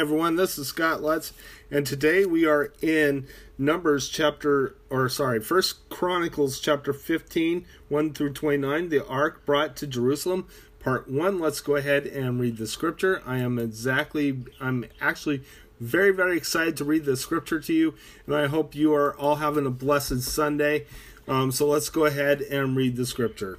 Everyone, 0.00 0.36
this 0.36 0.56
is 0.56 0.68
Scott 0.68 1.02
Lutz, 1.02 1.34
and 1.70 1.86
today 1.86 2.24
we 2.24 2.46
are 2.46 2.72
in 2.80 3.26
Numbers 3.58 4.08
chapter, 4.08 4.74
or 4.88 5.10
sorry, 5.10 5.40
First 5.40 5.90
Chronicles 5.90 6.58
chapter 6.58 6.94
15, 6.94 7.66
1 7.90 8.14
through 8.14 8.32
29, 8.32 8.88
the 8.88 9.06
Ark 9.06 9.44
brought 9.44 9.76
to 9.76 9.86
Jerusalem, 9.86 10.48
part 10.78 11.10
1. 11.10 11.38
Let's 11.38 11.60
go 11.60 11.76
ahead 11.76 12.06
and 12.06 12.40
read 12.40 12.56
the 12.56 12.66
scripture. 12.66 13.22
I 13.26 13.40
am 13.40 13.58
exactly, 13.58 14.38
I'm 14.58 14.86
actually 15.02 15.42
very, 15.78 16.12
very 16.12 16.34
excited 16.34 16.78
to 16.78 16.84
read 16.84 17.04
the 17.04 17.14
scripture 17.14 17.60
to 17.60 17.74
you, 17.74 17.94
and 18.26 18.34
I 18.34 18.46
hope 18.46 18.74
you 18.74 18.94
are 18.94 19.14
all 19.18 19.36
having 19.36 19.66
a 19.66 19.70
blessed 19.70 20.22
Sunday. 20.22 20.86
Um, 21.28 21.52
so 21.52 21.66
let's 21.66 21.90
go 21.90 22.06
ahead 22.06 22.40
and 22.40 22.74
read 22.74 22.96
the 22.96 23.04
scripture. 23.04 23.58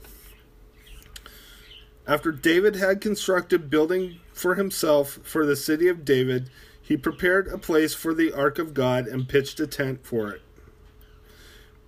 After 2.08 2.32
David 2.32 2.76
had 2.76 3.02
constructed 3.02 3.70
building 3.70 4.20
for 4.34 4.56
himself 4.56 5.20
for 5.24 5.46
the 5.46 5.56
city 5.56 5.88
of 5.88 6.04
David, 6.04 6.50
he 6.82 6.98
prepared 6.98 7.48
a 7.48 7.58
place 7.58 7.94
for 7.94 8.14
the 8.14 8.34
ark 8.34 8.60
of 8.60 8.74
God 8.74 9.08
and 9.08 9.30
pitched 9.30 9.60
a 9.60 9.68
tent 9.68 10.06
for 10.06 10.32
it. 10.32 10.42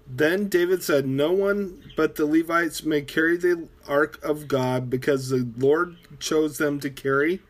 Then 0.07 0.49
David 0.49 0.83
said, 0.83 1.07
No 1.07 1.31
one 1.31 1.91
but 1.95 2.15
the 2.15 2.25
Levites 2.25 2.83
may 2.83 3.01
carry 3.01 3.37
the 3.37 3.67
ark 3.87 4.19
of 4.23 4.47
God, 4.47 4.89
because 4.89 5.29
the 5.29 5.49
Lord 5.57 5.95
chose 6.19 6.57
them 6.57 6.79
to 6.81 6.89
carry 6.89 7.41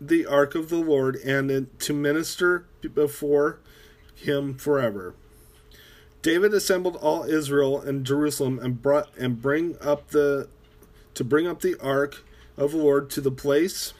the 0.00 0.26
ark 0.26 0.54
of 0.54 0.68
the 0.68 0.78
Lord 0.78 1.16
and 1.16 1.68
to 1.80 1.92
minister 1.92 2.64
before 2.94 3.58
him 4.14 4.54
forever. 4.54 5.14
David 6.22 6.54
assembled 6.54 6.96
all 6.96 7.24
Israel 7.24 7.82
in 7.82 8.04
Jerusalem 8.04 8.58
and 8.60 8.80
brought 8.80 9.14
and 9.16 9.42
bring 9.42 9.76
up 9.80 10.08
the 10.08 10.48
to 11.14 11.24
bring 11.24 11.46
up 11.46 11.60
the 11.60 11.78
ark 11.80 12.24
of 12.56 12.72
the 12.72 12.78
Lord 12.78 13.10
to 13.10 13.20
the 13.20 13.30
place 13.30 13.92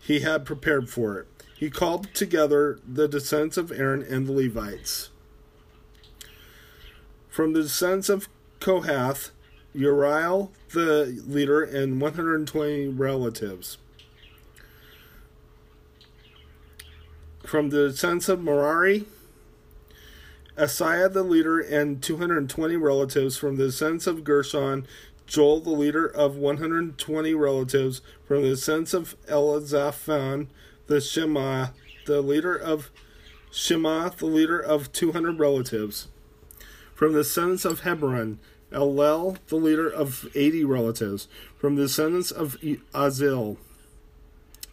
he 0.00 0.20
had 0.20 0.44
prepared 0.44 0.88
for 0.88 1.18
it. 1.18 1.26
He 1.56 1.70
called 1.70 2.12
together 2.14 2.78
the 2.86 3.08
descendants 3.08 3.56
of 3.56 3.72
Aaron 3.72 4.02
and 4.02 4.26
the 4.26 4.32
Levites. 4.32 5.10
From 7.28 7.52
the 7.52 7.62
descendants 7.62 8.08
of 8.08 8.28
Kohath, 8.60 9.30
Uriel 9.74 10.52
the 10.72 11.22
leader 11.26 11.62
and 11.62 12.00
120 12.00 12.88
relatives. 12.88 13.78
From 17.44 17.70
the 17.70 17.88
descendants 17.88 18.28
of 18.28 18.42
Merari, 18.42 19.06
Asaiah 20.56 21.12
the 21.12 21.22
leader 21.22 21.60
and 21.60 22.02
220 22.02 22.76
relatives. 22.76 23.36
From 23.36 23.56
the 23.56 23.66
descendants 23.66 24.06
of 24.06 24.24
Gershon, 24.24 24.86
Joel, 25.26 25.60
the 25.60 25.70
leader 25.70 26.06
of 26.06 26.36
120 26.36 27.34
relatives, 27.34 28.00
from 28.24 28.42
the 28.42 28.56
sons 28.56 28.94
of 28.94 29.16
Elizaphan, 29.28 30.48
the 30.86 31.00
Shema, 31.00 31.68
the 32.06 32.22
leader 32.22 32.54
of 32.54 32.90
Shema, 33.50 34.10
the 34.10 34.26
leader 34.26 34.60
of 34.60 34.92
200 34.92 35.38
relatives. 35.38 36.08
From 36.94 37.12
the 37.12 37.24
sons 37.24 37.64
of 37.64 37.80
Hebron, 37.80 38.38
Elel, 38.72 39.38
the 39.48 39.56
leader 39.56 39.88
of 39.88 40.28
80 40.34 40.64
relatives. 40.64 41.28
From 41.58 41.76
the 41.76 41.88
sons 41.88 42.30
of 42.30 42.56
Azil, 42.94 43.56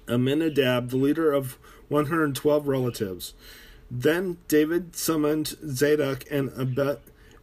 Amminadab, 0.07 0.89
the 0.89 0.97
leader 0.97 1.31
of 1.31 1.57
112 1.89 2.67
relatives. 2.67 3.33
Then 3.89 4.37
David 4.47 4.95
summoned 4.95 5.55
Zadok 5.67 6.25
and 6.31 6.49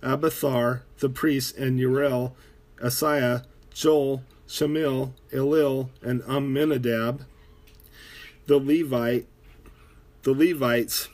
Abiathar, 0.02 0.83
the 0.98 1.08
priest, 1.08 1.56
and 1.56 1.78
Uriel, 1.78 2.34
Asaiah, 2.83 3.45
Joel, 3.73 4.25
Shamil, 4.48 5.12
Elil, 5.33 5.91
and 6.03 6.23
Amminadab, 6.23 7.25
the 8.47 8.59
Levite, 8.59 9.27
the 10.23 10.33
Levites. 10.33 11.08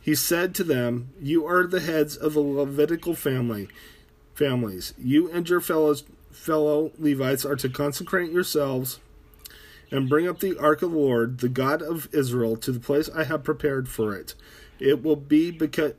He 0.00 0.14
said 0.14 0.54
to 0.56 0.64
them, 0.64 1.10
"You 1.20 1.46
are 1.46 1.66
the 1.66 1.80
heads 1.80 2.16
of 2.16 2.34
the 2.34 2.40
Levitical 2.40 3.14
family, 3.14 3.68
families. 4.34 4.94
You 4.98 5.30
and 5.30 5.48
your 5.48 5.60
fellows, 5.60 6.04
fellow 6.32 6.90
Levites 6.98 7.44
are 7.44 7.56
to 7.56 7.68
consecrate 7.68 8.32
yourselves." 8.32 8.98
and 9.92 10.08
bring 10.08 10.26
up 10.26 10.40
the 10.40 10.56
ark 10.56 10.80
of 10.80 10.90
the 10.90 10.96
Lord, 10.96 11.38
the 11.38 11.50
God 11.50 11.82
of 11.82 12.08
Israel, 12.12 12.56
to 12.56 12.72
the 12.72 12.80
place 12.80 13.10
I 13.14 13.24
have 13.24 13.44
prepared 13.44 13.88
for 13.88 14.16
it. 14.16 14.34
It 14.80 15.02
will 15.02 15.16
be 15.16 15.50
because 15.50 15.92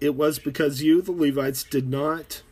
it 0.00 0.16
was 0.16 0.38
because 0.38 0.82
you, 0.82 1.00
the 1.00 1.12
Levites, 1.12 1.62
did 1.62 1.88
not 1.88 2.42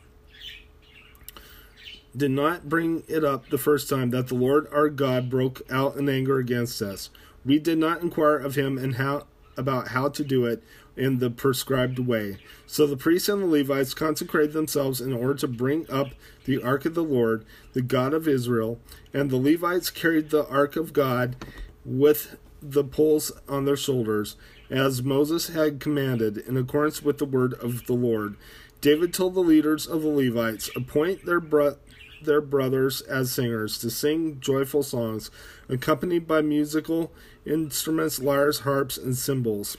did 2.16 2.31
not 2.31 2.69
bring 2.69 3.03
it 3.09 3.25
up 3.25 3.49
the 3.49 3.59
first 3.59 3.88
time 3.88 4.10
that 4.10 4.28
the 4.28 4.34
Lord 4.34 4.66
our 4.72 4.88
God 4.88 5.28
broke 5.28 5.62
out 5.71 5.97
in 5.97 6.09
anger 6.09 6.38
against 6.38 6.81
us. 6.81 7.10
We 7.44 7.59
did 7.59 7.78
not 7.78 8.00
inquire 8.00 8.37
of 8.37 8.54
him 8.54 8.78
and 8.78 8.97
how 8.97 9.27
about 9.56 9.88
how 9.88 10.09
to 10.09 10.25
do 10.25 10.47
it 10.47 10.62
in 10.97 11.19
the 11.19 11.31
prescribed 11.31 11.99
way. 11.99 12.38
So 12.66 12.87
the 12.87 12.97
priests 12.97 13.28
and 13.28 13.43
the 13.43 13.47
Levites 13.47 13.94
consecrated 13.94 14.53
themselves 14.53 15.00
in 15.00 15.12
order 15.12 15.34
to 15.34 15.49
bring 15.49 15.88
up 15.91 16.09
the 16.44 16.62
ark 16.62 16.84
of 16.87 16.94
the 16.94 17.04
Lord, 17.04 17.44
the 17.75 17.82
God 17.82 18.15
of 18.15 18.27
Israel, 18.27 18.81
and 19.12 19.31
the 19.31 19.37
Levites 19.37 19.91
carried 19.91 20.31
the 20.31 20.47
ark 20.48 20.77
of 20.77 20.93
God 20.93 21.37
with 21.84 22.37
the 22.62 22.84
poles 22.84 23.31
on 23.48 23.65
their 23.65 23.77
shoulders, 23.77 24.37
as 24.71 25.03
Moses 25.03 25.48
had 25.48 25.81
commanded, 25.81 26.38
in 26.38 26.56
accordance 26.56 27.03
with 27.03 27.19
the 27.19 27.25
word 27.25 27.54
of 27.54 27.87
the 27.87 27.93
Lord. 27.94 28.37
David 28.81 29.15
told 29.15 29.34
the 29.34 29.41
leaders 29.41 29.87
of 29.87 30.03
the 30.03 30.09
Levites, 30.09 30.71
Appoint 30.75 31.25
their 31.25 31.41
bro- 31.41 31.77
their 32.22 32.41
brothers 32.41 33.00
as 33.03 33.32
singers 33.32 33.78
to 33.78 33.91
sing 33.91 34.41
joyful 34.41 34.82
songs, 34.82 35.31
accompanied 35.69 36.27
by 36.27 36.43
musical 36.43 37.12
instruments, 37.44 38.21
lyres, 38.21 38.60
harps, 38.60 38.97
and 38.97 39.16
cymbals. 39.16 39.77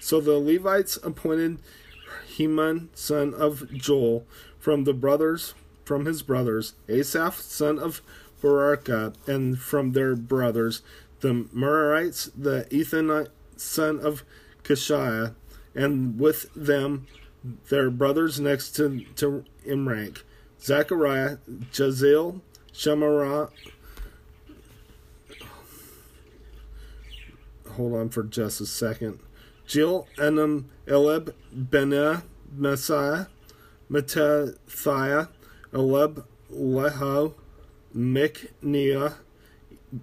So 0.00 0.20
the 0.20 0.38
Levites 0.38 0.98
appointed 1.02 1.58
Heman, 2.26 2.90
son 2.94 3.34
of 3.34 3.72
Joel, 3.72 4.26
from 4.58 4.84
the 4.84 4.94
brothers 4.94 5.54
from 5.86 6.04
his 6.04 6.20
brothers, 6.20 6.74
Asaph, 6.88 7.40
son 7.40 7.78
of 7.78 8.02
Barakah, 8.42 9.14
and 9.26 9.58
from 9.58 9.92
their 9.92 10.16
brothers, 10.16 10.82
the 11.20 11.46
Merarites, 11.54 12.30
the 12.36 12.66
Ethan, 12.74 13.28
son 13.56 14.00
of 14.00 14.24
Kishiah, 14.64 15.34
and 15.74 16.18
with 16.18 16.52
them 16.54 17.06
their 17.70 17.90
brothers 17.90 18.40
next 18.40 18.72
to, 18.72 19.04
to 19.14 19.44
in 19.64 19.86
rank. 19.86 20.24
Zechariah, 20.60 21.38
Jazil, 21.70 22.40
Shemarah. 22.72 23.50
Hold 27.72 27.94
on 27.94 28.08
for 28.08 28.22
just 28.22 28.60
a 28.60 28.66
second. 28.66 29.20
Jill, 29.66 30.06
Enam, 30.16 30.64
Eleb, 30.86 31.34
Benah, 31.54 32.22
Messiah, 32.56 33.26
Matathiah, 33.90 35.28
Eleb, 35.72 36.24
Leho, 36.52 37.34
Mikniah, 37.94 39.14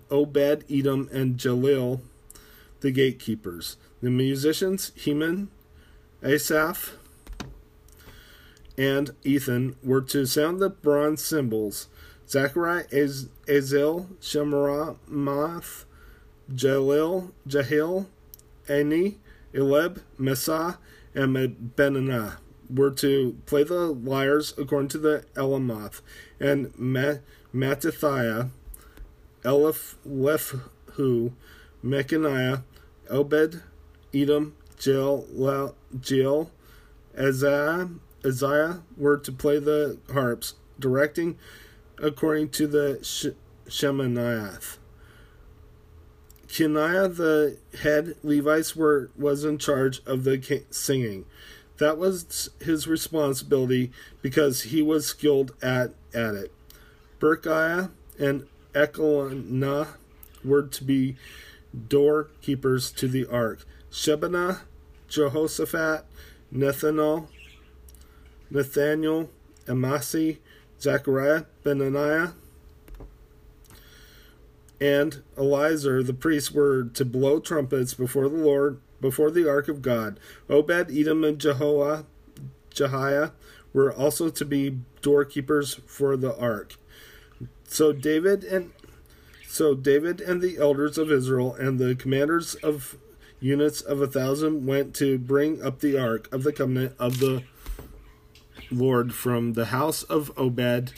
Obed, 0.09 0.65
Edom, 0.69 1.09
and 1.11 1.37
Jalil, 1.37 2.01
the 2.81 2.91
gatekeepers. 2.91 3.77
The 4.01 4.09
musicians, 4.09 4.91
Heman, 4.95 5.49
Asaph, 6.21 6.97
and 8.77 9.11
Ethan 9.23 9.75
were 9.83 10.01
to 10.01 10.25
sound 10.25 10.59
the 10.59 10.69
bronze 10.69 11.23
cymbals. 11.23 11.87
Zachariah, 12.27 12.85
Az- 12.91 13.29
Azil, 13.47 14.07
Shemaramoth, 14.21 15.85
Jalil, 16.51 17.31
Jahil, 17.47 18.07
Ani, 18.67 19.19
Eleb, 19.53 20.01
Mesa, 20.17 20.79
and 21.13 21.35
Benanah 21.75 22.37
were 22.73 22.91
to 22.91 23.37
play 23.45 23.63
the 23.63 23.87
lyres 23.87 24.53
according 24.57 24.87
to 24.89 24.97
the 24.97 25.25
Elamoth, 25.35 26.01
and 26.39 26.73
Mattathiah, 27.53 28.49
Eliph, 29.43 29.95
Lephhu, 30.07 31.33
Mechaniah, 31.83 32.59
Obed, 33.09 33.61
Edom, 34.13 34.55
Jill, 34.79 35.75
Jill, 35.99 36.51
Azah, 37.17 37.99
Isaiah 38.25 38.83
were 38.97 39.17
to 39.17 39.31
play 39.31 39.59
the 39.59 39.99
harps, 40.11 40.55
directing 40.79 41.37
according 41.97 42.49
to 42.49 42.67
the 42.67 42.99
Sh- 43.03 43.35
Shemaniah. 43.69 44.77
Keniah, 46.47 47.15
the 47.15 47.57
head 47.79 48.15
Levites, 48.23 48.75
were 48.75 49.09
was 49.17 49.43
in 49.43 49.57
charge 49.57 50.01
of 50.05 50.23
the 50.23 50.63
singing. 50.69 51.25
That 51.77 51.97
was 51.97 52.49
his 52.61 52.87
responsibility 52.87 53.91
because 54.21 54.61
he 54.63 54.81
was 54.81 55.07
skilled 55.07 55.53
at, 55.61 55.93
at 56.13 56.35
it. 56.35 56.51
Berkiah 57.19 57.89
and 58.19 58.47
Elkanah 58.75 59.95
were 60.43 60.61
to 60.63 60.83
be 60.83 61.15
doorkeepers 61.87 62.91
to 62.91 63.07
the 63.07 63.25
ark. 63.25 63.65
Shebaniah, 63.91 64.61
Jehoshaphat, 65.07 66.05
Nathaniel, 66.51 67.29
Nathaniel, 68.53 69.29
Amasi, 69.65 70.37
Zechariah, 70.79 71.45
Benaniah, 71.63 72.33
and 74.79 75.23
Eleazar 75.37 76.03
the 76.03 76.13
priest 76.13 76.53
were 76.53 76.83
to 76.83 77.03
blow 77.03 77.39
trumpets 77.39 77.93
before 77.93 78.29
the 78.29 78.37
Lord, 78.37 78.79
before 79.01 79.31
the 79.31 79.49
ark 79.49 79.67
of 79.67 79.81
God. 79.81 80.19
Obed, 80.49 80.91
Edom, 80.91 81.23
and 81.23 81.39
Jehoah, 81.39 82.05
Jehiah 82.69 83.31
were 83.73 83.91
also 83.91 84.29
to 84.29 84.45
be 84.45 84.79
doorkeepers 85.01 85.79
for 85.87 86.15
the 86.15 86.37
ark. 86.37 86.75
So 87.67 87.91
David 87.91 88.43
and 88.43 88.71
so 89.47 89.73
David 89.73 90.21
and 90.21 90.41
the 90.41 90.57
elders 90.57 90.97
of 90.97 91.11
Israel 91.11 91.55
and 91.55 91.79
the 91.79 91.95
commanders 91.95 92.55
of 92.55 92.97
units 93.39 93.81
of 93.81 94.01
a 94.01 94.07
thousand 94.07 94.65
went 94.65 94.95
to 94.95 95.17
bring 95.17 95.61
up 95.61 95.79
the 95.79 95.97
ark 95.97 96.27
of 96.31 96.43
the 96.43 96.53
covenant 96.53 96.93
of 96.99 97.19
the 97.19 97.43
Lord 98.71 99.13
from 99.13 99.53
the 99.53 99.65
house 99.65 100.03
of 100.03 100.31
Obed 100.37 100.93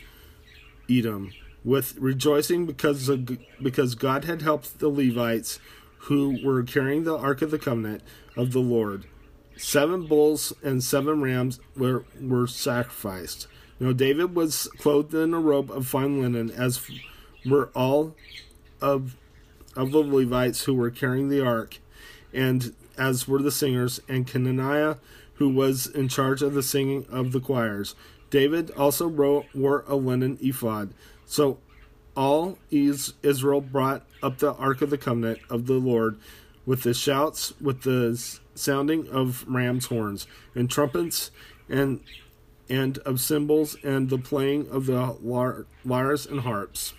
Edom 0.89 1.31
with 1.63 1.97
rejoicing 1.97 2.65
because 2.65 3.09
of, 3.09 3.38
because 3.62 3.95
God 3.95 4.25
had 4.25 4.41
helped 4.41 4.79
the 4.79 4.89
Levites 4.89 5.59
who 5.97 6.39
were 6.44 6.63
carrying 6.63 7.03
the 7.03 7.17
ark 7.17 7.41
of 7.41 7.51
the 7.51 7.59
covenant 7.59 8.03
of 8.38 8.51
the 8.51 8.59
Lord. 8.59 9.06
Seven 9.57 10.06
bulls 10.06 10.53
and 10.63 10.83
seven 10.83 11.21
rams 11.21 11.59
were 11.75 12.06
were 12.21 12.45
sacrificed. 12.45 13.47
Now 13.79 13.94
David 13.94 14.35
was 14.35 14.68
clothed 14.77 15.13
in 15.13 15.33
a 15.33 15.39
robe 15.39 15.71
of 15.71 15.88
fine 15.88 16.21
linen, 16.21 16.51
as 16.51 16.88
were 17.45 17.71
all 17.73 18.15
of 18.81 19.15
of 19.75 19.91
the 19.91 20.00
Levites 20.00 20.63
who 20.65 20.73
were 20.73 20.91
carrying 20.91 21.29
the 21.29 21.44
ark, 21.44 21.79
and 22.33 22.73
as 22.97 23.27
were 23.27 23.41
the 23.41 23.51
singers, 23.51 24.00
and 24.07 24.27
Kenaniah, 24.27 25.00
who 25.35 25.49
was 25.49 25.87
in 25.87 26.07
charge 26.07 26.41
of 26.41 26.53
the 26.53 26.63
singing 26.63 27.05
of 27.09 27.31
the 27.31 27.39
choirs. 27.39 27.95
David 28.29 28.71
also 28.71 29.07
wrote, 29.07 29.45
wore 29.53 29.83
a 29.87 29.95
linen 29.95 30.37
ephod. 30.41 30.93
So 31.25 31.59
all 32.15 32.57
Israel 32.71 33.61
brought 33.61 34.05
up 34.23 34.37
the 34.39 34.53
ark 34.53 34.81
of 34.81 34.89
the 34.89 34.97
covenant 34.97 35.39
of 35.49 35.67
the 35.67 35.73
Lord 35.73 36.17
with 36.65 36.83
the 36.83 36.93
shouts, 36.93 37.53
with 37.61 37.81
the 37.83 38.19
sounding 38.55 39.07
of 39.09 39.45
ram's 39.47 39.87
horns, 39.87 40.27
and 40.55 40.69
trumpets, 40.69 41.31
and 41.69 41.99
and 42.67 42.97
of 42.99 43.19
cymbals, 43.19 43.75
and 43.83 44.09
the 44.09 44.17
playing 44.17 44.67
of 44.69 44.87
the 44.87 45.65
lyres 45.83 46.25
and 46.25 46.41
harps. 46.41 46.93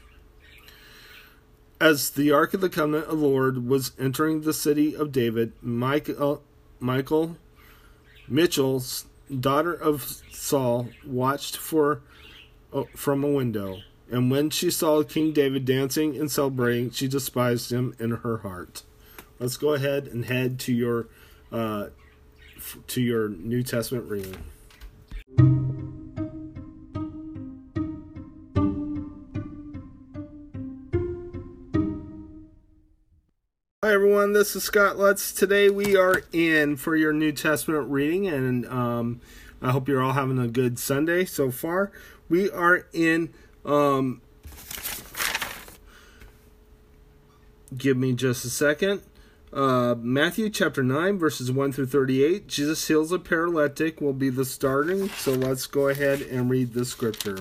As 1.81 2.11
the 2.11 2.31
ark 2.31 2.55
of 2.55 2.61
the 2.61 2.69
covenant 2.69 3.07
of 3.07 3.19
the 3.19 3.27
Lord 3.27 3.67
was 3.67 3.93
entering 3.99 4.43
the 4.43 4.53
city 4.53 4.95
of 4.95 5.11
David, 5.11 5.53
Michael, 5.61 6.43
Michael 6.79 7.37
Mitchel's 8.29 9.07
daughter 9.41 9.73
of 9.73 10.23
Saul 10.33 10.89
watched 11.05 11.57
for 11.57 12.03
uh, 12.73 12.85
from 12.95 13.25
a 13.25 13.31
window. 13.31 13.79
And 14.11 14.31
when 14.31 14.51
she 14.51 14.71
saw 14.71 15.03
King 15.03 15.33
David 15.33 15.65
dancing 15.65 16.17
and 16.17 16.31
celebrating, 16.31 16.91
she 16.91 17.09
despised 17.09 17.73
him 17.73 17.97
in 17.99 18.11
her 18.11 18.39
heart. 18.39 18.83
Let's 19.41 19.57
go 19.57 19.75
ahead 19.75 20.07
and 20.07 20.25
head 20.27 20.59
to 20.61 20.73
your 20.73 21.09
uh, 21.51 21.89
to 22.89 23.01
your 23.01 23.29
New 23.29 23.63
Testament 23.63 24.09
reading. 24.09 24.37
Everyone, 34.17 34.33
this 34.33 34.57
is 34.57 34.65
Scott 34.65 34.97
Lutz. 34.97 35.31
Today 35.31 35.69
we 35.69 35.95
are 35.95 36.23
in 36.33 36.77
for 36.77 36.97
your 36.97 37.13
New 37.13 37.33
Testament 37.33 37.91
reading, 37.91 38.27
and 38.27 38.65
um, 38.65 39.21
I 39.61 39.73
hope 39.73 39.89
you're 39.89 40.01
all 40.01 40.15
having 40.15 40.39
a 40.39 40.49
good 40.49 40.79
Sunday 40.79 41.27
so 41.27 41.51
far. 41.51 41.93
We 42.27 42.51
are 42.51 42.87
in 42.95 43.35
um, 43.67 44.23
give 47.77 47.99
me 47.99 48.15
just 48.15 48.47
a 48.47 48.49
second. 48.49 49.03
Uh, 49.53 49.97
Matthew 49.99 50.49
chapter 50.49 50.83
9, 50.83 51.19
verses 51.19 51.53
1 51.53 51.73
through 51.73 51.85
38. 51.85 52.47
Jesus 52.47 52.89
heals 52.89 53.13
a 53.13 53.19
paralytic 53.19 54.01
will 54.01 54.15
be 54.15 54.31
the 54.31 54.47
starting. 54.47 55.11
So 55.11 55.33
let's 55.33 55.67
go 55.67 55.89
ahead 55.89 56.23
and 56.23 56.49
read 56.49 56.73
the 56.73 56.87
scripture. 56.87 57.37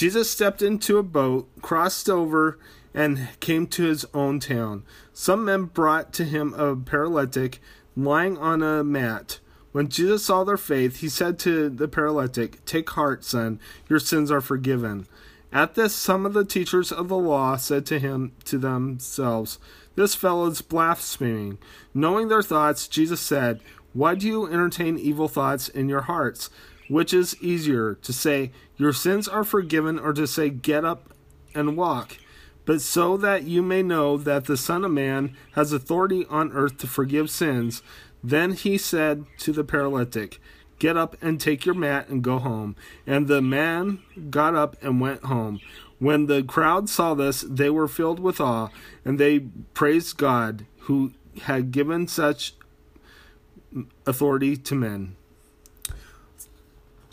Jesus 0.00 0.30
stepped 0.30 0.62
into 0.62 0.96
a 0.96 1.02
boat, 1.02 1.46
crossed 1.60 2.08
over, 2.08 2.58
and 2.94 3.28
came 3.38 3.66
to 3.66 3.82
his 3.82 4.06
own 4.14 4.40
town. 4.40 4.82
Some 5.12 5.44
men 5.44 5.64
brought 5.64 6.14
to 6.14 6.24
him 6.24 6.54
a 6.54 6.74
paralytic 6.74 7.60
lying 7.94 8.38
on 8.38 8.62
a 8.62 8.82
mat. 8.82 9.40
When 9.72 9.88
Jesus 9.88 10.24
saw 10.24 10.42
their 10.42 10.56
faith, 10.56 11.00
he 11.00 11.10
said 11.10 11.38
to 11.40 11.68
the 11.68 11.86
paralytic, 11.86 12.64
Take 12.64 12.88
heart, 12.88 13.24
son, 13.24 13.60
your 13.90 13.98
sins 13.98 14.30
are 14.30 14.40
forgiven. 14.40 15.06
At 15.52 15.74
this, 15.74 15.94
some 15.94 16.24
of 16.24 16.32
the 16.32 16.46
teachers 16.46 16.90
of 16.90 17.08
the 17.08 17.18
law 17.18 17.56
said 17.56 17.84
to 17.84 17.98
him 17.98 18.32
to 18.46 18.56
themselves, 18.56 19.58
This 19.96 20.14
fellow 20.14 20.46
is 20.46 20.62
blaspheming. 20.62 21.58
Knowing 21.92 22.28
their 22.28 22.40
thoughts, 22.40 22.88
Jesus 22.88 23.20
said, 23.20 23.60
Why 23.92 24.14
do 24.14 24.26
you 24.26 24.46
entertain 24.46 24.96
evil 24.96 25.28
thoughts 25.28 25.68
in 25.68 25.90
your 25.90 26.00
hearts? 26.00 26.48
Which 26.88 27.12
is 27.12 27.36
easier, 27.42 27.96
to 27.96 28.12
say, 28.14 28.50
Your 28.80 28.94
sins 28.94 29.28
are 29.28 29.44
forgiven, 29.44 29.98
or 29.98 30.14
to 30.14 30.26
say, 30.26 30.48
Get 30.48 30.86
up 30.86 31.12
and 31.54 31.76
walk? 31.76 32.16
But 32.64 32.80
so 32.80 33.18
that 33.18 33.42
you 33.42 33.60
may 33.60 33.82
know 33.82 34.16
that 34.16 34.46
the 34.46 34.56
Son 34.56 34.86
of 34.86 34.90
Man 34.90 35.36
has 35.52 35.74
authority 35.74 36.24
on 36.30 36.50
earth 36.52 36.78
to 36.78 36.86
forgive 36.86 37.28
sins, 37.28 37.82
then 38.24 38.52
he 38.52 38.78
said 38.78 39.26
to 39.40 39.52
the 39.52 39.64
paralytic, 39.64 40.40
Get 40.78 40.96
up 40.96 41.14
and 41.20 41.38
take 41.38 41.66
your 41.66 41.74
mat 41.74 42.08
and 42.08 42.24
go 42.24 42.38
home. 42.38 42.74
And 43.06 43.28
the 43.28 43.42
man 43.42 43.98
got 44.30 44.54
up 44.54 44.82
and 44.82 44.98
went 44.98 45.24
home. 45.24 45.60
When 45.98 46.24
the 46.24 46.42
crowd 46.42 46.88
saw 46.88 47.12
this, 47.12 47.42
they 47.42 47.68
were 47.68 47.86
filled 47.86 48.18
with 48.18 48.40
awe, 48.40 48.70
and 49.04 49.20
they 49.20 49.40
praised 49.74 50.16
God 50.16 50.64
who 50.84 51.12
had 51.42 51.70
given 51.70 52.08
such 52.08 52.54
authority 54.06 54.56
to 54.56 54.74
men. 54.74 55.16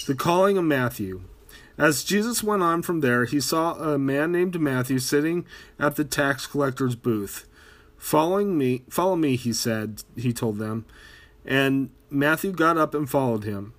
The 0.06 0.16
calling 0.16 0.58
of 0.58 0.64
Matthew. 0.64 1.24
As 1.78 2.04
Jesus 2.04 2.44
went 2.44 2.64
on 2.64 2.82
from 2.82 3.02
there, 3.02 3.26
he 3.26 3.40
saw 3.40 3.76
a 3.76 4.00
man 4.00 4.32
named 4.32 4.60
Matthew 4.60 4.98
sitting 4.98 5.46
at 5.78 5.96
the 5.96 6.04
tax 6.04 6.48
collector's 6.48 6.96
booth. 6.96 7.48
Following 7.98 8.58
me, 8.58 8.84
follow 8.90 9.16
me, 9.16 9.36
he 9.36 9.54
said, 9.54 10.04
he 10.16 10.34
told 10.34 10.58
them. 10.58 10.86
And 11.46 11.92
Matthew 12.10 12.52
got 12.52 12.78
up 12.78 12.96
and 12.96 13.10
followed 13.10 13.44
him. 13.44 13.74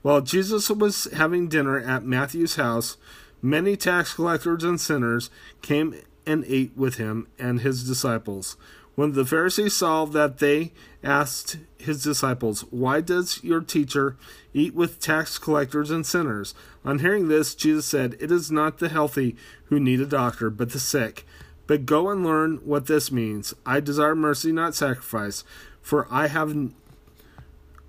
While 0.00 0.22
Jesus 0.22 0.70
was 0.70 1.04
having 1.12 1.48
dinner 1.48 1.78
at 1.78 2.04
Matthew's 2.04 2.56
house, 2.56 2.96
many 3.40 3.76
tax 3.76 4.14
collectors 4.14 4.64
and 4.64 4.80
sinners 4.80 5.30
came 5.60 5.94
and 6.26 6.44
ate 6.46 6.76
with 6.76 6.96
him 6.96 7.28
and 7.38 7.60
his 7.60 7.86
disciples. 7.86 8.56
When 8.94 9.12
the 9.12 9.24
Pharisees 9.24 9.74
saw 9.74 10.04
that, 10.04 10.38
they 10.38 10.72
asked 11.02 11.58
his 11.78 12.02
disciples, 12.02 12.62
Why 12.70 13.00
does 13.00 13.42
your 13.42 13.60
teacher 13.60 14.16
eat 14.52 14.74
with 14.74 15.00
tax 15.00 15.38
collectors 15.38 15.90
and 15.90 16.04
sinners? 16.04 16.54
On 16.84 16.98
hearing 16.98 17.28
this, 17.28 17.54
Jesus 17.54 17.86
said, 17.86 18.16
It 18.20 18.30
is 18.30 18.50
not 18.50 18.78
the 18.78 18.90
healthy 18.90 19.36
who 19.64 19.80
need 19.80 20.00
a 20.00 20.06
doctor, 20.06 20.50
but 20.50 20.70
the 20.70 20.78
sick. 20.78 21.26
But 21.66 21.86
go 21.86 22.10
and 22.10 22.24
learn 22.24 22.56
what 22.64 22.86
this 22.86 23.10
means. 23.10 23.54
I 23.64 23.80
desire 23.80 24.14
mercy, 24.14 24.52
not 24.52 24.74
sacrifice, 24.74 25.42
for 25.80 26.06
I 26.10 26.26
have 26.26 26.54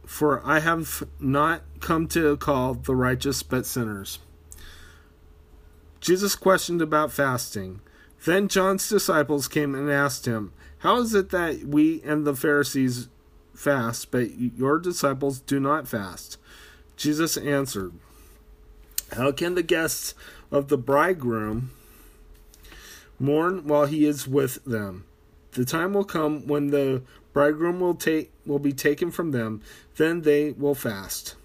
for 0.06 0.46
I 0.46 0.60
have 0.60 1.04
not 1.20 1.64
come 1.80 2.08
to 2.10 2.38
call 2.38 2.76
the 2.76 2.96
righteous 2.96 3.42
but 3.42 3.66
sinners. 3.66 4.20
Jesus 6.02 6.36
questioned 6.36 6.82
about 6.82 7.12
fasting. 7.12 7.80
Then 8.26 8.48
John's 8.48 8.88
disciples 8.88 9.48
came 9.48 9.74
and 9.76 9.90
asked 9.90 10.26
him, 10.26 10.54
How 10.84 10.98
is 10.98 11.14
it 11.14 11.30
that 11.30 11.64
we 11.64 12.02
and 12.02 12.28
the 12.28 12.36
Pharisees 12.36 13.08
fast, 13.56 14.12
but 14.12 14.38
your 14.38 14.80
disciples 14.80 15.40
do 15.40 15.58
not 15.58 15.88
fast? 15.88 16.38
Jesus 16.98 17.38
answered, 17.38 17.94
How 19.14 19.32
can 19.32 19.56
the 19.56 19.64
guests 19.64 20.14
of 20.52 20.68
the 20.68 20.78
bridegroom 20.78 21.72
mourn 23.18 23.66
while 23.66 23.86
he 23.86 24.06
is 24.06 24.28
with 24.28 24.62
them? 24.66 25.06
The 25.54 25.64
time 25.64 25.94
will 25.94 26.04
come 26.04 26.48
when 26.48 26.72
the 26.72 27.04
bridegroom 27.32 27.80
will 27.80 27.96
take 27.96 28.34
will 28.46 28.60
be 28.60 28.74
taken 28.74 29.10
from 29.10 29.32
them, 29.32 29.62
then 29.96 30.24
they 30.24 30.52
will 30.52 30.76
fast. 30.76 31.36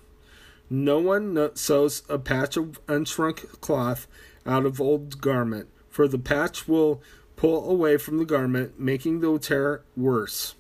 No 0.69 0.99
one 0.99 1.55
sews 1.55 2.03
a 2.09 2.19
patch 2.19 2.57
of 2.57 2.85
unshrunk 2.89 3.61
cloth 3.61 4.09
out 4.45 4.67
of 4.67 4.81
old 4.81 5.21
garment, 5.21 5.69
for 5.89 6.09
the 6.09 6.19
patch 6.19 6.67
will 6.67 7.01
pull 7.39 7.71
away 7.71 7.97
from 7.97 8.19
the 8.19 8.27
garment, 8.27 8.79
making 8.79 9.21
the 9.21 9.39
tear 9.39 9.81
worse. 9.97 10.57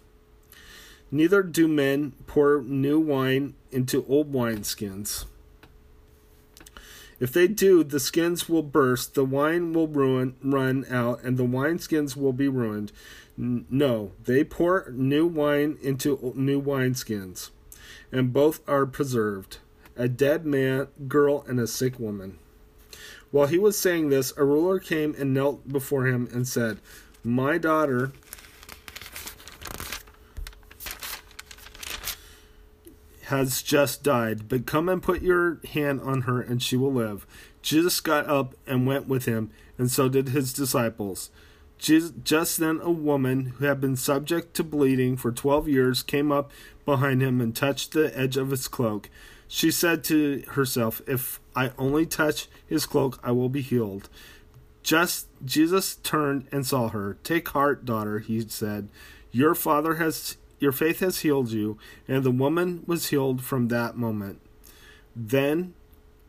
Neither 1.11 1.43
do 1.43 1.67
men 1.67 2.13
pour 2.27 2.63
new 2.63 3.01
wine 3.01 3.55
into 3.71 4.07
old 4.09 4.33
wineskins. 4.33 5.27
If 7.19 7.33
they 7.33 7.49
do, 7.49 7.83
the 7.83 7.99
skins 7.99 8.49
will 8.49 8.63
burst, 8.63 9.15
the 9.15 9.25
wine 9.25 9.73
will 9.73 9.89
ruin, 9.89 10.37
run 10.41 10.87
out, 10.89 11.21
and 11.25 11.37
the 11.37 11.45
wineskins 11.45 12.17
will 12.17 12.33
be 12.33 12.47
ruined. 12.47 12.93
No, 13.37 14.13
they 14.23 14.45
pour 14.45 14.93
new 14.93 15.27
wine 15.27 15.79
into 15.83 16.33
new 16.37 16.63
wineskins, 16.63 17.51
and 18.13 18.33
both 18.33 18.61
are 18.69 18.87
preserved. 18.87 19.59
a 19.99 20.09
dead 20.09 20.47
man, 20.47 20.87
girl, 21.09 21.45
and 21.49 21.59
a 21.59 21.67
sick 21.67 21.99
woman. 21.99 22.39
While 23.31 23.47
he 23.47 23.59
was 23.59 23.79
saying 23.79 24.09
this, 24.09 24.33
a 24.37 24.45
ruler 24.45 24.79
came 24.79 25.15
and 25.19 25.35
knelt 25.35 25.69
before 25.69 26.07
him 26.07 26.29
and 26.33 26.49
said, 26.49 26.79
My 27.23 27.59
daughter 27.59 28.13
has 33.25 33.61
just 33.61 34.03
died, 34.03 34.49
but 34.49 34.65
come 34.65 34.89
and 34.89 35.03
put 35.03 35.21
your 35.21 35.61
hand 35.73 36.01
on 36.01 36.23
her, 36.23 36.41
and 36.41 36.63
she 36.63 36.77
will 36.77 36.93
live. 36.93 37.27
Jesus 37.61 38.01
got 38.01 38.27
up 38.27 38.55
and 38.67 38.87
went 38.87 39.07
with 39.07 39.27
him, 39.27 39.51
and 39.77 39.91
so 39.91 40.09
did 40.09 40.31
his 40.31 40.55
disciples. 40.55 41.29
Just 41.77 42.59
then, 42.59 42.81
a 42.83 42.91
woman 42.91 43.53
who 43.59 43.67
had 43.67 43.81
been 43.81 43.97
subject 43.97 44.55
to 44.55 44.65
bleeding 44.65 45.17
for 45.19 45.31
twelve 45.31 45.69
years 45.69 46.03
came 46.03 46.33
up 46.33 46.51
behind 46.87 47.23
him 47.23 47.41
and 47.41 47.55
touched 47.55 47.93
the 47.93 48.19
edge 48.19 48.39
of 48.39 48.51
his 48.51 48.67
cloak. 48.67 49.11
She 49.49 49.71
said 49.71 50.05
to 50.05 50.45
herself, 50.49 51.01
If 51.07 51.41
I 51.57 51.73
only 51.79 52.05
touch 52.07 52.49
his 52.67 52.87
cloak, 52.87 53.19
I 53.23 53.33
will 53.33 53.49
be 53.49 53.63
healed. 53.63 54.09
Just 54.83 55.27
Jesus 55.45 55.97
turned 55.97 56.47
and 56.53 56.67
saw 56.67 56.89
her. 56.89 57.17
Take 57.25 57.49
heart, 57.49 57.85
daughter, 57.85 58.21
he 58.21 58.41
said. 58.49 58.89
Your 59.33 59.55
father 59.55 59.95
has 59.97 60.37
your 60.59 60.73
faith 60.73 61.01
has 61.01 61.21
healed 61.21 61.51
you. 61.51 61.79
And 62.07 62.25
the 62.25 62.31
woman 62.31 62.85
was 62.87 63.09
healed 63.09 63.43
from 63.43 63.69
that 63.69 63.97
moment. 63.97 64.41
Then 65.15 65.75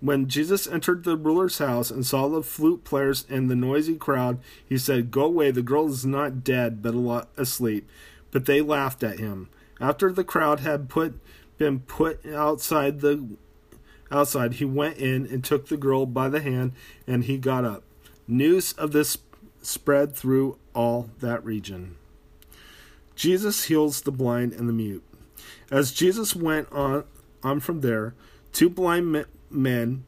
when 0.02 0.28
Jesus 0.28 0.68
entered 0.68 1.04
the 1.04 1.18
ruler's 1.18 1.58
house 1.58 1.92
and 1.92 2.06
saw 2.06 2.28
the 2.28 2.42
flute 2.42 2.84
players 2.84 3.26
and 3.30 3.50
the 3.50 3.56
noisy 3.56 3.96
crowd, 3.96 4.40
he 4.68 4.78
said, 4.78 5.12
Go 5.12 5.26
away, 5.26 5.52
the 5.52 5.62
girl 5.62 5.90
is 5.90 6.06
not 6.06 6.44
dead, 6.44 6.82
but 6.82 7.28
asleep. 7.38 7.90
But 8.32 8.46
they 8.46 8.62
laughed 8.62 9.04
at 9.04 9.20
him. 9.20 9.50
After 9.82 10.12
the 10.12 10.24
crowd 10.24 10.60
had 10.62 10.90
put 10.90 11.20
been 11.60 11.82
put 11.82 12.26
outside 12.26 13.02
the 13.02 13.24
outside, 14.12 14.54
he 14.54 14.66
went 14.66 14.98
in 14.98 15.28
and 15.28 15.44
took 15.44 15.68
the 15.68 15.78
girl 15.78 16.08
by 16.08 16.30
the 16.30 16.42
hand, 16.42 16.72
and 17.06 17.26
he 17.26 17.38
got 17.38 17.64
up. 17.64 17.84
News 18.28 18.74
of 18.74 18.92
this 18.92 19.20
spread 19.62 20.16
through 20.16 20.58
all 20.74 21.10
that 21.20 21.44
region. 21.46 21.96
Jesus 23.16 23.66
heals 23.66 24.02
the 24.02 24.12
blind 24.12 24.54
and 24.54 24.68
the 24.68 24.74
mute. 24.74 25.04
As 25.70 25.92
Jesus 25.92 26.36
went 26.36 26.72
on, 26.72 27.04
on 27.44 27.60
from 27.60 27.82
there, 27.82 28.16
two 28.54 28.70
blind 28.70 29.26
men 29.52 30.06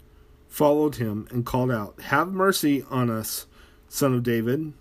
followed 0.47 0.95
him 0.95 1.27
and 1.29 1.45
called 1.45 1.71
out, 1.71 1.99
Have 2.03 2.31
mercy 2.31 2.83
on 2.89 3.09
us, 3.09 3.45
son 3.89 4.13
of 4.13 4.23
David. 4.23 4.73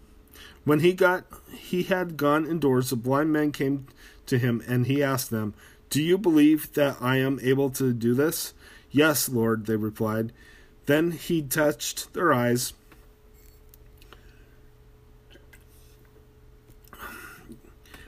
When 0.65 0.81
he 0.81 0.93
got 0.93 1.25
he 1.53 1.83
had 1.85 2.17
gone 2.17 2.47
indoors, 2.47 2.91
the 2.91 2.97
blind 2.97 3.33
men 3.33 3.51
came 3.53 3.87
to 4.27 4.39
him, 4.39 4.63
and 4.67 4.87
he 4.87 5.03
asked 5.03 5.31
them, 5.31 5.55
Do 5.91 6.03
you 6.03 6.17
believe 6.17 6.73
that 6.75 6.97
I 7.01 7.17
am 7.17 7.39
able 7.43 7.71
to 7.71 7.93
do 7.93 8.15
this? 8.15 8.55
Yes, 8.91 9.29
Lord, 9.29 9.67
they 9.67 9.77
replied. 9.77 10.33
Then 10.87 11.11
he 11.11 11.43
touched 11.43 12.15
their 12.15 12.33
eyes. 12.33 12.73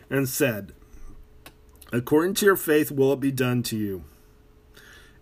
And 0.09 0.29
said, 0.29 0.73
According 1.93 2.35
to 2.35 2.47
your 2.47 2.57
faith 2.57 2.91
will 2.91 3.13
it 3.13 3.21
be 3.21 3.31
done 3.31 3.63
to 3.65 3.77
you 3.77 4.05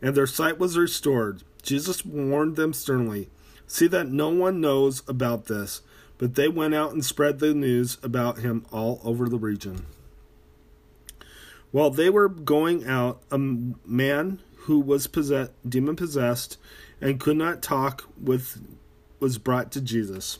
and 0.03 0.15
their 0.15 0.27
sight 0.27 0.59
was 0.59 0.77
restored. 0.79 1.43
Jesus 1.63 2.05
warned 2.05 2.57
them 2.57 2.73
sternly 2.73 3.29
See 3.67 3.87
that 3.87 4.09
no 4.09 4.31
one 4.31 4.61
knows 4.61 5.05
about 5.07 5.45
this. 5.45 5.83
But 6.19 6.35
they 6.35 6.49
went 6.49 6.75
out 6.75 6.93
and 6.93 7.05
spread 7.05 7.39
the 7.39 7.55
news 7.55 7.99
about 8.03 8.41
him 8.41 8.67
all 8.73 9.01
over 9.05 9.29
the 9.29 9.39
region. 9.39 9.87
While 11.73 11.91
they 11.91 12.11
were 12.11 12.29
going 12.29 12.87
out, 12.87 13.23
a 13.31 13.39
man 13.39 14.41
who 14.63 14.81
was 14.81 15.07
possessed, 15.07 15.53
demon 15.69 15.97
possessed 15.97 16.59
and 17.01 17.21
could 17.21 17.37
not 17.37 17.63
talk 17.63 18.05
with 18.21 18.61
was 19.21 19.39
brought 19.39 19.71
to 19.73 19.81
Jesus. 19.81 20.39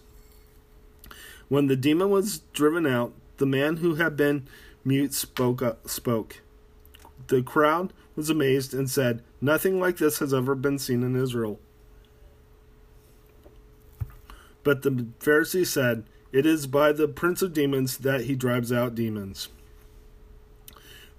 When 1.49 1.67
the 1.67 1.77
demon 1.77 2.11
was 2.11 2.39
driven 2.53 2.87
out, 2.87 3.13
the 3.37 3.47
man 3.47 3.79
who 3.79 3.97
had 3.97 4.17
been 4.17 4.47
mute 4.85 5.15
spoke 5.15 5.63
up, 5.63 5.89
spoke. 5.89 6.41
The 7.29 7.43
crowd 7.43 7.93
was 8.17 8.31
amazed 8.31 8.75
and 8.75 8.91
said, 8.91 9.23
Nothing 9.41 9.79
like 9.79 9.99
this 9.99 10.19
has 10.19 10.35
ever 10.35 10.55
been 10.55 10.79
seen 10.79 11.03
in 11.03 11.17
Israel. 11.17 11.59
But 14.63 14.83
the 14.83 15.07
Pharisees 15.21 15.71
said, 15.71 16.05
It 16.33 16.47
is 16.47 16.67
by 16.67 16.93
the 16.93 17.09
prince 17.09 17.43
of 17.43 17.53
demons 17.53 17.99
that 17.99 18.23
he 18.23 18.35
drives 18.35 18.73
out 18.73 18.95
demons. 18.95 19.49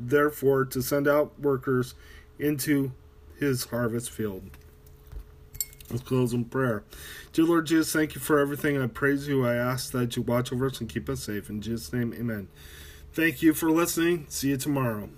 therefore, 0.00 0.64
to 0.64 0.82
send 0.82 1.06
out 1.06 1.38
workers 1.38 1.94
into 2.38 2.92
his 3.38 3.64
harvest 3.64 4.10
field. 4.10 4.50
Let's 5.90 6.02
close 6.02 6.32
in 6.32 6.44
prayer. 6.44 6.84
Dear 7.32 7.46
Lord 7.46 7.66
Jesus, 7.66 7.92
thank 7.92 8.14
you 8.14 8.20
for 8.20 8.38
everything. 8.38 8.80
I 8.80 8.86
praise 8.86 9.26
you. 9.26 9.44
I 9.44 9.56
ask 9.56 9.92
that 9.92 10.16
you 10.16 10.22
watch 10.22 10.52
over 10.52 10.66
us 10.66 10.80
and 10.80 10.88
keep 10.88 11.08
us 11.08 11.24
safe. 11.24 11.50
In 11.50 11.60
Jesus' 11.60 11.92
name, 11.92 12.14
amen. 12.14 12.48
Thank 13.12 13.42
you 13.42 13.54
for 13.54 13.70
listening. 13.70 14.26
See 14.28 14.50
you 14.50 14.56
tomorrow. 14.56 15.08